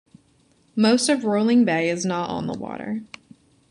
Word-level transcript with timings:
Most 0.75 1.09
of 1.09 1.25
Rolling 1.25 1.63
Bay 1.63 1.87
is 1.87 2.07
not 2.07 2.31
on 2.31 2.47
the 2.47 2.57
water. 2.57 3.03